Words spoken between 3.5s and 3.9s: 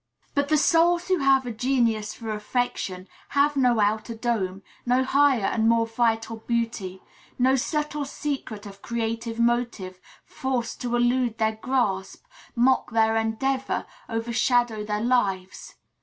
no